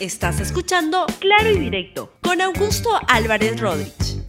[0.00, 4.22] Estás escuchando Claro y Directo con Augusto Álvarez Rodríguez.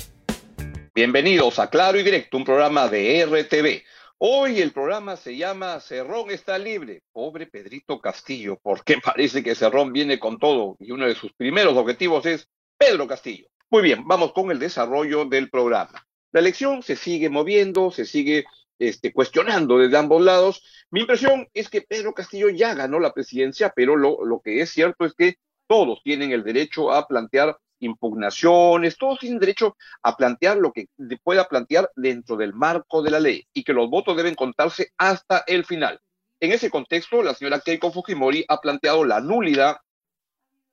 [0.95, 3.83] Bienvenidos a Claro y Directo, un programa de RTV.
[4.17, 7.03] Hoy el programa se llama Cerrón está libre.
[7.11, 11.77] Pobre Pedrito Castillo, porque parece que Cerrón viene con todo y uno de sus primeros
[11.77, 13.45] objetivos es Pedro Castillo.
[13.69, 16.03] Muy bien, vamos con el desarrollo del programa.
[16.31, 18.45] La elección se sigue moviendo, se sigue
[18.79, 20.63] este, cuestionando desde ambos lados.
[20.89, 24.71] Mi impresión es que Pedro Castillo ya ganó la presidencia, pero lo, lo que es
[24.71, 25.35] cierto es que
[25.69, 30.87] todos tienen el derecho a plantear impugnaciones, todos tienen derecho a plantear lo que
[31.23, 35.43] pueda plantear dentro del marco de la ley y que los votos deben contarse hasta
[35.45, 36.01] el final.
[36.39, 39.77] En ese contexto, la señora Keiko Fujimori ha planteado la nulidad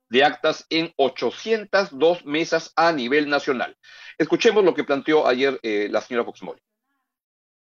[0.09, 3.77] de actas en 802 mesas a nivel nacional.
[4.17, 6.61] Escuchemos lo que planteó ayer eh, la señora Fujimori.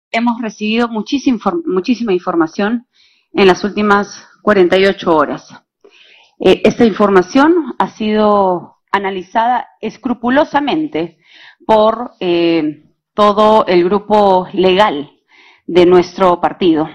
[0.10, 2.88] Hemos recibido muchísima, muchísima información
[3.34, 5.54] en las últimas 48 horas
[6.40, 11.20] eh, esta información ha sido analizada escrupulosamente
[11.66, 15.12] por eh, todo el grupo legal
[15.68, 16.90] de nuestro partido.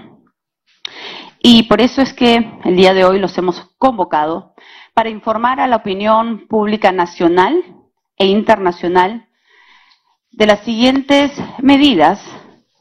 [1.39, 4.55] Y por eso es que el día de hoy los hemos convocado
[4.95, 7.63] para informar a la opinión pública nacional
[8.17, 9.27] e internacional
[10.31, 12.19] de las siguientes medidas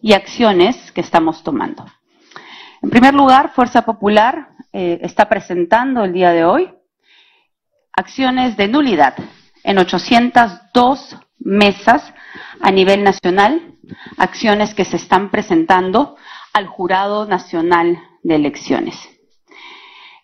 [0.01, 1.85] y acciones que estamos tomando.
[2.83, 6.69] En primer lugar, Fuerza Popular eh, está presentando el día de hoy
[7.93, 9.15] acciones de nulidad
[9.63, 12.13] en 802 mesas
[12.61, 13.77] a nivel nacional,
[14.19, 16.17] acciones que se están presentando
[16.53, 18.97] al Jurado Nacional de Elecciones.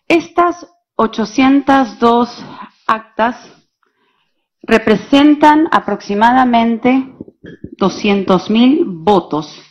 [0.09, 2.43] Estas 802
[2.87, 3.37] actas
[4.63, 7.15] representan aproximadamente
[7.77, 9.61] 200.000 votos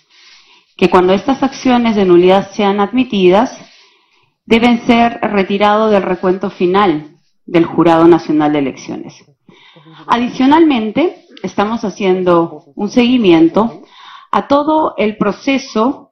[0.74, 3.69] que cuando estas acciones de nulidad sean admitidas
[4.50, 9.24] deben ser retirados del recuento final del Jurado Nacional de Elecciones.
[10.08, 13.82] Adicionalmente, estamos haciendo un seguimiento
[14.32, 16.10] a todo el proceso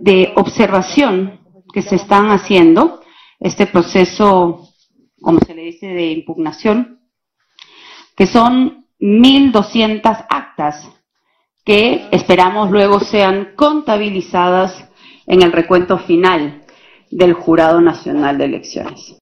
[0.00, 1.38] de observación
[1.72, 3.02] que se están haciendo,
[3.38, 4.68] este proceso,
[5.22, 6.98] como se le dice, de impugnación,
[8.16, 10.90] que son 1.200 actas
[11.64, 14.88] que esperamos luego sean contabilizadas
[15.26, 16.59] en el recuento final
[17.10, 19.18] del Jurado Nacional de Elecciones.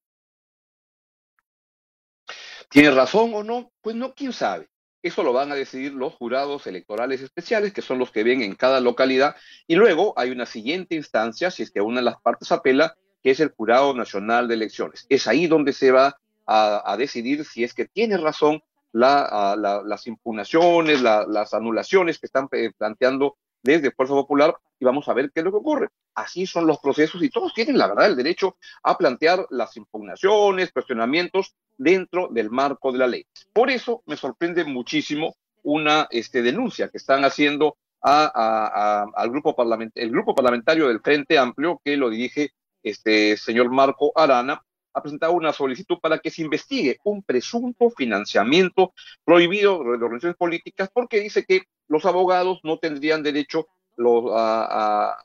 [2.69, 3.73] ¿Tiene razón o no?
[3.81, 4.69] Pues no, quién sabe.
[5.03, 8.55] Eso lo van a decidir los jurados electorales especiales, que son los que ven en
[8.55, 9.37] cada localidad.
[9.67, 13.31] Y luego hay una siguiente instancia, si es que una de las partes apela, que
[13.31, 15.07] es el Jurado Nacional de Elecciones.
[15.09, 18.63] Es ahí donde se va a, decidir si es que tiene razón
[18.93, 25.41] las impugnaciones, las anulaciones que están planteando desde Fuerza Popular y vamos a ver qué
[25.41, 25.89] es lo que ocurre.
[26.15, 30.73] Así son los procesos y todos tienen, la verdad, el derecho a plantear las impugnaciones,
[30.73, 33.27] cuestionamientos dentro del marco de la ley.
[33.53, 39.57] Por eso me sorprende muchísimo una este, denuncia que están haciendo al grupo,
[39.95, 42.53] el grupo parlamentario del Frente Amplio que lo dirige
[42.83, 44.63] este señor Marco Arana,
[44.99, 48.93] ha presentado una solicitud para que se investigue un presunto financiamiento
[49.25, 53.67] prohibido de organizaciones políticas porque dice que los abogados no tendrían derecho
[54.35, 55.17] a,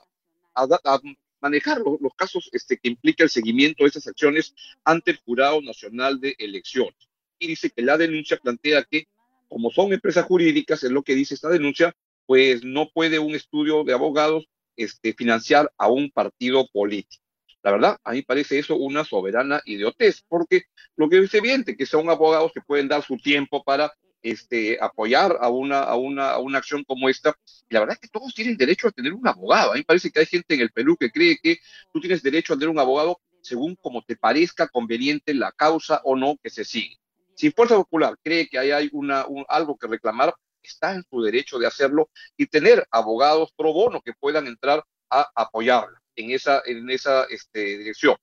[1.41, 6.19] manejar los, casos este, que implica el seguimiento de esas acciones ante el Jurado Nacional
[6.21, 6.95] de Elecciones.
[7.37, 9.07] Y dice que la denuncia plantea que,
[9.49, 11.93] como son empresas jurídicas, es lo que dice esta denuncia,
[12.25, 14.47] pues no puede un estudio de abogados
[14.77, 17.22] este, financiar a un partido político.
[17.63, 20.63] La verdad, a mí parece eso una soberana idiotez, porque
[20.97, 25.37] lo que es evidente que son abogados que pueden dar su tiempo para este, apoyar
[25.39, 27.37] a una, a, una, a una acción como esta.
[27.69, 29.71] Y la verdad es que todos tienen derecho a tener un abogado.
[29.71, 31.57] A mí parece que hay gente en el Perú que cree que
[31.93, 36.17] tú tienes derecho a tener un abogado según como te parezca conveniente la causa o
[36.17, 36.97] no que se sigue.
[37.35, 41.67] Si Fuerza Popular cree que hay una, algo que reclamar, está en su derecho de
[41.67, 47.25] hacerlo y tener abogados pro bono que puedan entrar a apoyarla en esa, en esa
[47.25, 48.15] este, dirección.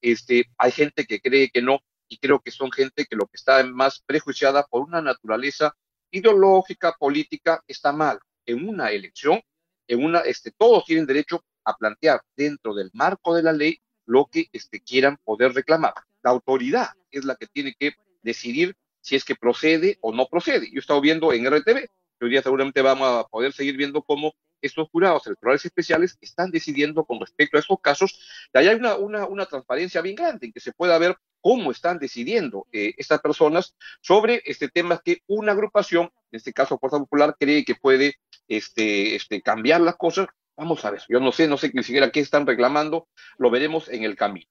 [0.00, 3.36] Este, hay gente que cree que no, y creo que son gente que lo que
[3.36, 5.74] está más prejuiciada por una naturaleza
[6.10, 8.18] ideológica, política, está mal.
[8.46, 9.40] En una elección,
[9.86, 14.26] en una, este, todos tienen derecho a plantear dentro del marco de la ley lo
[14.26, 15.92] que este, quieran poder reclamar.
[16.22, 17.92] La autoridad es la que tiene que
[18.22, 20.66] decidir si es que procede o no procede.
[20.70, 24.02] Yo he estado viendo en RTV, que hoy día seguramente vamos a poder seguir viendo
[24.02, 28.18] cómo estos jurados electorales especiales están decidiendo con respecto a estos casos,
[28.52, 31.98] que hay una, una, una transparencia bien grande en que se pueda ver cómo están
[31.98, 37.36] decidiendo eh, estas personas sobre este tema que una agrupación, en este caso Fuerza Popular,
[37.38, 38.16] cree que puede
[38.48, 40.26] este, este, cambiar las cosas.
[40.56, 43.88] Vamos a ver, yo no sé, no sé ni siquiera qué están reclamando, lo veremos
[43.88, 44.48] en el camino.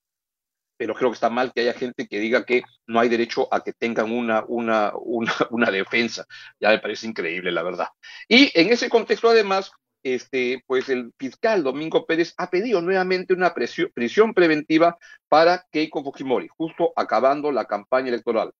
[0.77, 3.63] Pero creo que está mal que haya gente que diga que no hay derecho a
[3.63, 4.93] que tengan una, una,
[5.49, 6.25] una, defensa.
[6.59, 7.87] Ya me parece increíble, la verdad.
[8.27, 9.71] Y en ese contexto, además,
[10.03, 14.97] este, pues el fiscal Domingo Pérez ha pedido nuevamente una prisión preventiva
[15.27, 18.53] para Keiko Fujimori, justo acabando la campaña electoral.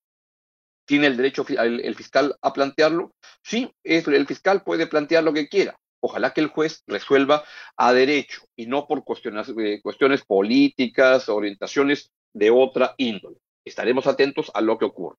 [0.86, 3.14] ¿Tiene el derecho el, fiscal a plantearlo?
[3.44, 5.78] Sí, el fiscal puede plantear lo que quiera.
[5.99, 7.44] Ojalá que el juez resuelva
[7.75, 13.38] a derecho y no por cuestiones, eh, cuestiones políticas, orientaciones de otra índole.
[13.65, 15.17] Estaremos atentos a lo que ocurre.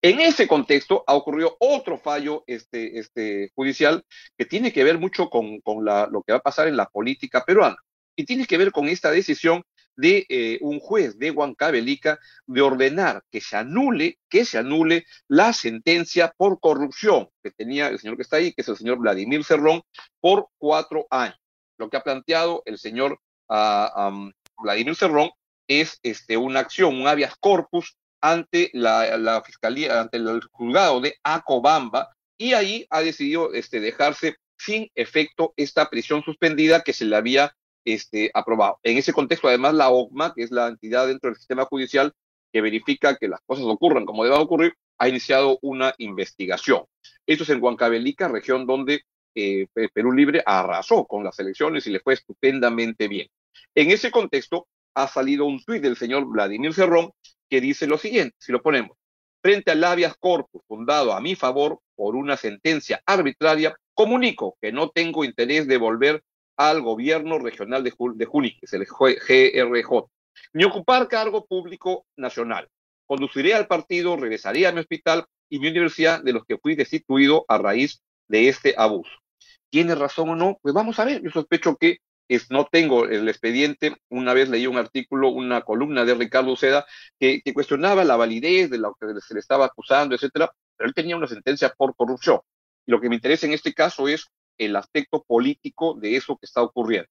[0.00, 4.04] En ese contexto ha ocurrido otro fallo este, este, judicial
[4.38, 7.76] que tiene que ver mucho con, lo que va a pasar en la política peruana
[8.16, 9.62] y tiene que ver con esta decisión
[10.00, 15.52] de eh, un juez de Huancavelica de ordenar que se anule, que se anule la
[15.52, 19.44] sentencia por corrupción que tenía el señor que está ahí, que es el señor Vladimir
[19.44, 19.82] Cerrón,
[20.20, 21.38] por cuatro años.
[21.78, 23.18] Lo que ha planteado el señor
[23.48, 25.30] uh, Vladimir Cerrón
[25.68, 32.14] es este, una acción, un habeas corpus ante la, fiscalía, ante el juzgado de Acobamba,
[32.38, 37.54] y ahí ha decidido este, dejarse sin efecto esta prisión suspendida que se le había
[37.84, 38.78] este, aprobado.
[38.82, 42.12] En ese contexto, además, la OCMA, que es la entidad dentro del sistema judicial
[42.52, 46.84] que verifica que las cosas ocurran como deban ocurrir, ha iniciado una investigación.
[47.26, 49.02] Esto es en Huancavelica, región donde
[49.34, 53.28] eh, Perú Libre arrasó con las elecciones y le fue estupendamente bien.
[53.74, 57.10] En ese contexto, ha salido un tuit del señor Vladimir Cerrón
[57.48, 58.96] que dice lo siguiente, si lo ponemos,
[59.42, 64.90] frente al habeas corpus fundado a mi favor por una sentencia arbitraria, comunico que no
[64.90, 66.22] tengo interés de volver
[66.60, 70.10] al gobierno regional de, de que es el GRJ,
[70.52, 72.68] ni ocupar cargo público nacional.
[73.06, 77.46] Conduciré al partido, regresaré a mi hospital y mi universidad de los que fui destituido
[77.48, 79.10] a raíz de este abuso.
[79.70, 80.58] ¿Tiene razón o no?
[80.60, 81.22] Pues vamos a ver.
[81.22, 83.96] Yo sospecho que es, no tengo el expediente.
[84.10, 86.84] Una vez leí un artículo, una columna de Ricardo Seda,
[87.18, 90.94] que, que cuestionaba la validez de lo que se le estaba acusando, etcétera, pero él
[90.94, 92.40] tenía una sentencia por corrupción.
[92.84, 94.26] Y lo que me interesa en este caso es
[94.60, 97.08] el aspecto político de eso que está ocurriendo.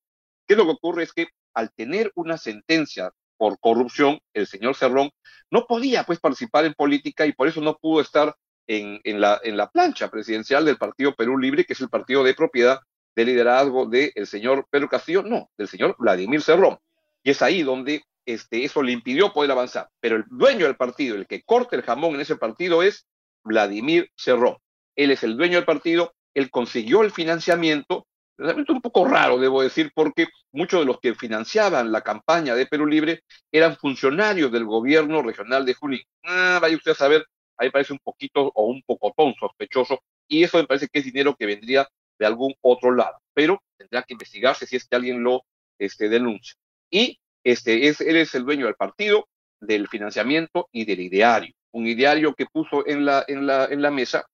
[0.47, 1.03] ¿Qué es lo que ocurre?
[1.03, 5.09] Es que al tener una sentencia por corrupción, el señor Cerrón
[5.49, 8.35] no podía pues participar en política y por eso no pudo estar
[8.67, 12.79] en, la, plancha presidencial del Partido Perú Libre, que es el partido de propiedad
[13.15, 16.77] de liderazgo del señor Pedro Castillo, no, del señor Vladimir Cerrón.
[17.23, 19.89] Y es ahí donde este, eso le impidió poder avanzar.
[19.99, 23.07] Pero el dueño del partido, el que corta el jamón en ese partido es
[23.43, 24.57] Vladimir Cerrón.
[24.95, 28.07] Él es el dueño del partido, él consiguió el financiamiento,
[28.37, 32.65] realmente un poco raro, debo decir, porque muchos de los que financiaban la campaña de
[32.65, 36.01] Perú Libre eran funcionarios del gobierno regional de Junín.
[36.23, 37.25] Ah, vaya usted a saber,
[37.57, 41.35] ahí parece un poquito o un pocotón sospechoso, y eso me parece que es dinero
[41.35, 41.87] que vendría
[42.17, 45.43] de algún otro lado, pero tendrá que investigarse si es que alguien lo
[45.77, 46.55] este, denuncia.
[46.89, 49.27] Y este, es, él es el dueño del partido,
[49.59, 54.25] del financiamiento y del ideario, un ideario que puso en la, mesa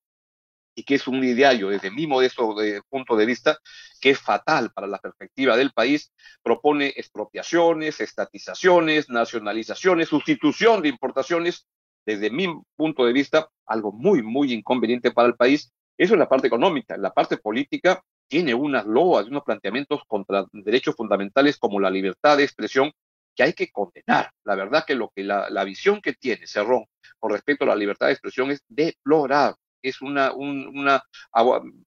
[0.76, 3.58] y que es un ideario desde mi modesto de, punto de vista,
[3.98, 6.12] que es fatal para la perspectiva del país,
[6.42, 11.66] propone expropiaciones, estatizaciones, nacionalizaciones, sustitución de importaciones,
[12.04, 12.46] desde mi
[12.76, 15.72] punto de vista, algo muy, muy inconveniente para el país.
[15.96, 16.96] Eso es la parte económica.
[16.98, 22.44] La parte política tiene unas loas, unos planteamientos contra derechos fundamentales como la libertad de
[22.44, 22.92] expresión
[23.34, 24.30] que hay que condenar.
[24.44, 26.84] La verdad que lo que la, la visión que tiene Cerrón
[27.18, 30.72] con respecto a la libertad de expresión es deplorable es, una, un,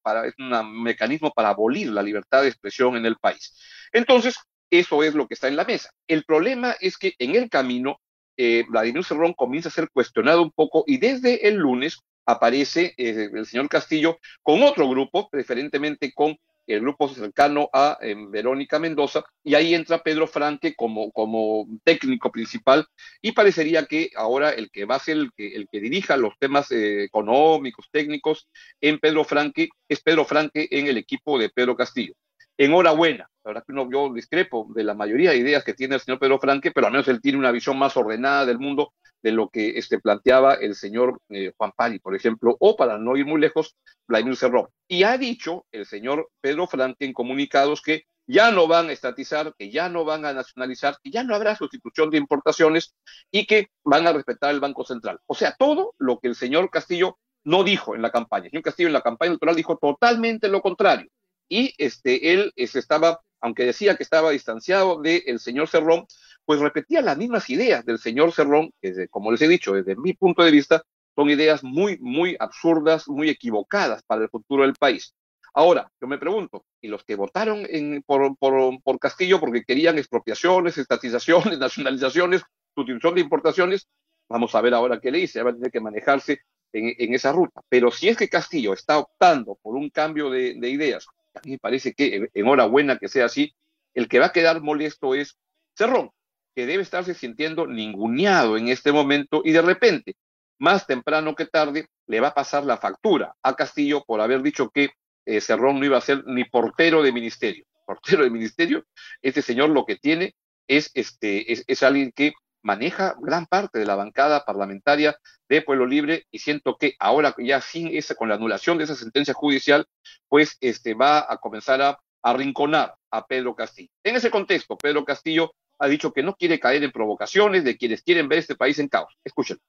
[0.02, 3.56] para, es un mecanismo para abolir la libertad de expresión en el país.
[3.92, 4.36] Entonces,
[4.70, 5.92] eso es lo que está en la mesa.
[6.08, 8.00] El problema es que en el camino,
[8.38, 13.30] eh, Vladimir Cerrón comienza a ser cuestionado un poco y desde el lunes aparece eh,
[13.34, 16.38] el señor Castillo con otro grupo, preferentemente con
[16.76, 22.32] el grupo cercano a em, Verónica Mendoza, y ahí entra Pedro Franque como, como técnico
[22.32, 22.86] principal,
[23.22, 26.34] y parecería que ahora el que va a ser el que, el que dirija los
[26.40, 28.48] temas eh, económicos, técnicos
[28.82, 32.14] en Pedro Franque, es Pedro Franque en el equipo de Pedro Castillo.
[32.58, 36.20] Enhorabuena, la verdad que yo discrepo de la mayoría de ideas que tiene el señor
[36.20, 39.50] Pedro Franque, pero al menos él tiene una visión más ordenada del mundo de lo
[39.50, 43.40] que este, planteaba el señor eh, Juan Pali, por ejemplo, o para no ir muy
[43.40, 43.76] lejos,
[44.08, 44.68] Vladimir Cerrón.
[44.88, 49.56] Y ha dicho el señor Pedro Franque en comunicados que ya no van a estatizar,
[49.58, 52.94] que ya no van a nacionalizar, que ya no habrá sustitución de importaciones
[53.32, 55.20] y que van a respetar el Banco Central.
[55.26, 58.46] O sea, todo lo que el señor Castillo no dijo en la campaña.
[58.46, 61.10] El señor Castillo en la campaña electoral dijo totalmente lo contrario.
[61.50, 66.06] Y este, él estaba, aunque decía que estaba distanciado del señor Cerrón,
[66.50, 70.14] pues repetía las mismas ideas del señor Cerrón, que como les he dicho, desde mi
[70.14, 70.82] punto de vista,
[71.16, 75.14] son ideas muy, muy absurdas, muy equivocadas para el futuro del país.
[75.54, 77.68] Ahora, yo me pregunto, ¿y los que votaron
[78.04, 82.42] por, por, Castillo porque querían expropiaciones, estatizaciones, nacionalizaciones,
[82.74, 83.88] sustitución de importaciones,
[84.28, 86.42] vamos a ver ahora qué le dice, va a tener que manejarse
[86.74, 87.62] en, esa ruta.
[87.70, 91.60] Pero si es que Castillo está optando por un cambio de, ideas, a mí me
[91.60, 93.54] parece que enhorabuena que sea así,
[93.94, 95.38] el que va a quedar molesto es
[95.78, 96.10] Cerrón,
[96.56, 100.16] que debe estarse sintiendo ninguneado en este momento y de repente,
[100.58, 104.70] más temprano que tarde, le va a pasar la factura a Castillo por haber dicho
[104.70, 104.92] que
[105.26, 107.66] eh, Cerrón no iba a ser ni portero de ministerio.
[107.86, 108.86] Portero de ministerio,
[109.22, 110.36] este señor lo que tiene
[110.68, 116.26] es, este, es alguien que maneja gran parte de la bancada parlamentaria de Pueblo Libre
[116.32, 119.88] y siento que ahora ya sin esa, con la anulación de esa sentencia judicial,
[120.28, 123.90] pues este, va a comenzar a arrinconar a Pedro Castillo.
[124.04, 128.04] En ese contexto, Pedro Castillo ha dicho que no quiere caer en provocaciones de quienes
[128.04, 129.14] quieren ver este país en caos.
[129.24, 129.60] Escuchen.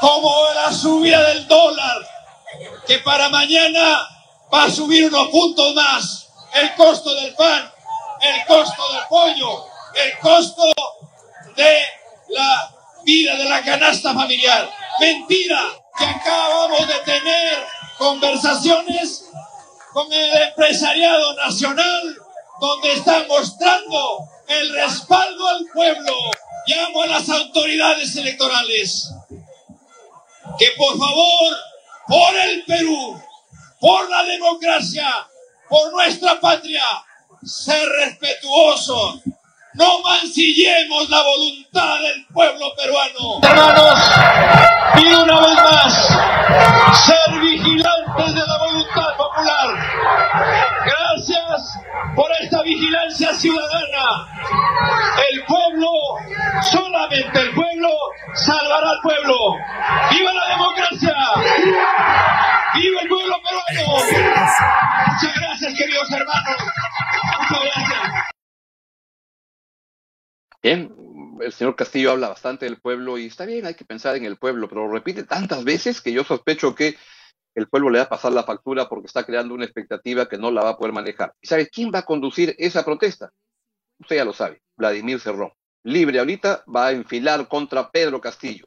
[0.00, 2.06] Como la subida del dólar,
[2.86, 4.06] que para mañana
[4.52, 7.72] va a subir unos puntos más el costo del pan,
[8.20, 10.62] el costo del pollo, el costo
[11.56, 11.78] de
[12.28, 12.74] la
[13.04, 14.70] vida de la canasta familiar.
[15.00, 15.62] Mentira,
[15.98, 19.30] que acabamos de tener conversaciones
[19.94, 22.21] con el empresariado nacional
[22.62, 26.14] donde están mostrando el respaldo al pueblo.
[26.68, 29.12] Llamo a las autoridades electorales
[30.56, 31.56] que por favor,
[32.06, 33.20] por el Perú,
[33.80, 35.08] por la democracia,
[35.68, 36.84] por nuestra patria,
[37.42, 39.22] ser respetuosos
[39.74, 43.40] no mancillemos la voluntad del pueblo peruano.
[43.42, 43.98] Hermanos,
[44.96, 46.08] y una vez más,
[47.06, 49.68] ser vigilantes de la voluntad popular.
[50.84, 51.11] Gracias
[52.14, 54.28] por esta vigilancia ciudadana.
[55.30, 55.88] El pueblo,
[56.70, 57.88] solamente el pueblo,
[58.34, 59.34] salvará al pueblo.
[60.10, 61.14] ¡Viva la democracia!
[62.74, 63.92] ¡Viva el pueblo peruano!
[65.06, 66.56] Muchas gracias, queridos hermanos.
[67.40, 68.00] Muchas gracias.
[70.62, 70.94] Bien,
[71.40, 74.36] el señor Castillo habla bastante del pueblo y está bien, hay que pensar en el
[74.36, 76.96] pueblo, pero lo repite tantas veces que yo sospecho que
[77.54, 80.50] el pueblo le va a pasar la factura porque está creando una expectativa que no
[80.50, 81.34] la va a poder manejar.
[81.40, 83.30] ¿Y sabe quién va a conducir esa protesta?
[83.98, 85.52] Usted ya lo sabe, Vladimir Cerrón.
[85.84, 88.66] Libre ahorita va a enfilar contra Pedro Castillo.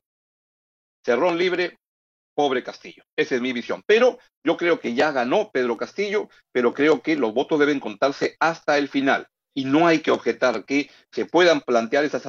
[1.03, 1.79] Cerrón libre,
[2.33, 3.03] pobre Castillo.
[3.15, 3.83] Esa es mi visión.
[3.85, 8.35] Pero yo creo que ya ganó Pedro Castillo, pero creo que los votos deben contarse
[8.39, 12.21] hasta el final y no hay que objetar que se puedan plantear esos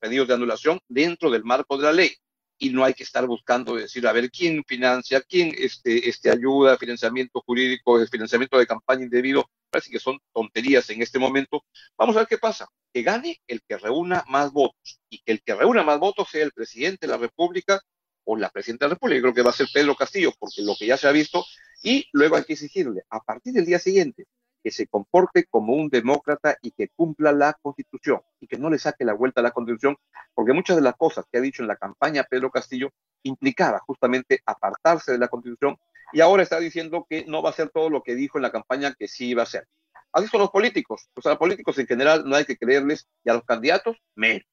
[0.00, 2.14] pedidos de anulación dentro del marco de la ley
[2.58, 6.78] y no hay que estar buscando decir a ver quién financia, quién este, este ayuda,
[6.78, 11.64] financiamiento jurídico, financiamiento de campaña indebido, parece que son tonterías en este momento.
[11.98, 15.42] Vamos a ver qué pasa, que gane el que reúna más votos y que el
[15.42, 17.80] que reúna más votos sea el presidente de la República
[18.24, 20.76] o la presidenta de la República, creo que va a ser Pedro Castillo, porque lo
[20.76, 21.44] que ya se ha visto,
[21.82, 24.26] y luego hay que exigirle, a partir del día siguiente,
[24.64, 28.78] que se comporte como un demócrata y que cumpla la constitución y que no le
[28.78, 29.96] saque la vuelta a la constitución,
[30.32, 32.90] porque muchas de las cosas que ha dicho en la campaña Pedro Castillo
[33.22, 35.76] implicaba justamente apartarse de la constitución
[36.14, 38.50] y ahora está diciendo que no va a hacer todo lo que dijo en la
[38.50, 39.68] campaña que sí iba a hacer.
[40.12, 43.30] Así son los políticos, pues a los políticos en general no hay que creerles y
[43.30, 44.46] a los candidatos menos.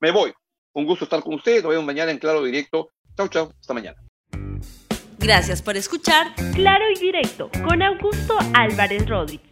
[0.00, 0.32] Me voy.
[0.72, 1.62] Un gusto estar con ustedes.
[1.62, 2.88] Nos vemos mañana en Claro Directo.
[3.16, 3.52] Chau, chau.
[3.60, 4.02] Hasta mañana.
[5.18, 9.51] Gracias por escuchar Claro y Directo con Augusto Álvarez Rodríguez.